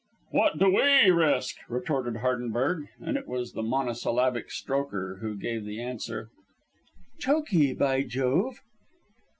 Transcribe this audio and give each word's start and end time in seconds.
"What 0.31 0.57
do 0.57 0.65
we 0.67 1.11
risk?" 1.11 1.57
retorted 1.69 2.21
Hardenberg; 2.23 2.87
and 3.01 3.15
it 3.17 3.27
was 3.27 3.53
the 3.53 3.61
monosyllabic 3.61 4.49
Strokher 4.49 5.19
who 5.19 5.35
gave 5.35 5.63
the 5.63 5.79
answer: 5.79 6.31
"Chokee, 7.19 7.73
by 7.75 8.01
Jove!" 8.01 8.61